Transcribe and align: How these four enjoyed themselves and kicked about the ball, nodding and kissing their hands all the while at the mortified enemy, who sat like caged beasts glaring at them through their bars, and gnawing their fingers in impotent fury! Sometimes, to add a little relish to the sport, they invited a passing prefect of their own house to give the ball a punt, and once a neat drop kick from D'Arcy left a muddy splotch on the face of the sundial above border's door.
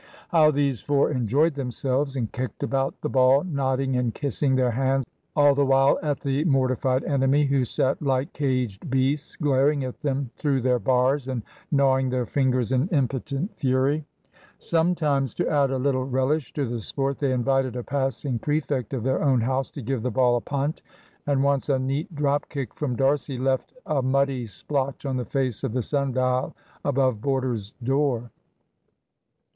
How 0.29 0.49
these 0.49 0.81
four 0.81 1.11
enjoyed 1.11 1.53
themselves 1.53 2.15
and 2.15 2.31
kicked 2.31 2.63
about 2.63 2.99
the 3.01 3.09
ball, 3.09 3.43
nodding 3.43 3.95
and 3.95 4.11
kissing 4.11 4.55
their 4.55 4.71
hands 4.71 5.05
all 5.35 5.53
the 5.53 5.63
while 5.63 5.99
at 6.01 6.21
the 6.21 6.43
mortified 6.45 7.03
enemy, 7.03 7.45
who 7.45 7.63
sat 7.63 8.01
like 8.01 8.33
caged 8.33 8.89
beasts 8.89 9.35
glaring 9.35 9.83
at 9.83 10.01
them 10.01 10.31
through 10.37 10.61
their 10.61 10.79
bars, 10.79 11.27
and 11.27 11.43
gnawing 11.69 12.09
their 12.09 12.25
fingers 12.25 12.71
in 12.71 12.87
impotent 12.87 13.55
fury! 13.55 14.03
Sometimes, 14.57 15.35
to 15.35 15.47
add 15.47 15.69
a 15.69 15.77
little 15.77 16.05
relish 16.05 16.51
to 16.53 16.67
the 16.67 16.81
sport, 16.81 17.19
they 17.19 17.31
invited 17.31 17.75
a 17.75 17.83
passing 17.83 18.39
prefect 18.39 18.95
of 18.95 19.03
their 19.03 19.21
own 19.23 19.41
house 19.41 19.69
to 19.69 19.83
give 19.83 20.01
the 20.01 20.09
ball 20.09 20.35
a 20.35 20.41
punt, 20.41 20.81
and 21.27 21.43
once 21.43 21.69
a 21.69 21.77
neat 21.77 22.15
drop 22.15 22.49
kick 22.49 22.73
from 22.73 22.95
D'Arcy 22.95 23.37
left 23.37 23.71
a 23.85 24.01
muddy 24.01 24.47
splotch 24.47 25.05
on 25.05 25.17
the 25.17 25.25
face 25.25 25.63
of 25.63 25.73
the 25.73 25.83
sundial 25.83 26.55
above 26.83 27.21
border's 27.21 27.73
door. 27.83 28.31